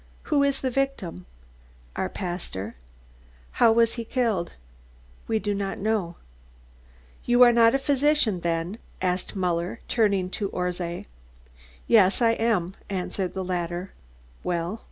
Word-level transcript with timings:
"Who 0.23 0.41
is 0.41 0.61
the 0.61 0.71
victim?" 0.71 1.27
"Our 1.95 2.09
pastor." 2.09 2.75
"How 3.61 3.71
was 3.71 3.93
he 3.93 4.03
killed?" 4.03 4.53
"We 5.27 5.37
do 5.37 5.53
not 5.53 5.77
know." 5.77 6.15
"You 7.23 7.43
are 7.43 7.53
not 7.53 7.75
a 7.75 7.77
physician, 7.77 8.39
then?" 8.39 8.79
asked 8.99 9.35
Muller, 9.35 9.79
turning 9.87 10.31
to 10.31 10.49
Orszay. 10.49 11.05
"Yes, 11.85 12.19
I 12.19 12.31
am," 12.31 12.73
answered 12.89 13.35
the 13.35 13.43
latter. 13.43 13.91
"Well?" 14.43 14.79